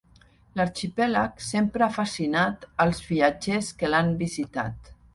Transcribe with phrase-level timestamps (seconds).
[0.59, 4.95] L'arxipèlag sempre ha fascinat els viatgers que l'han visitat.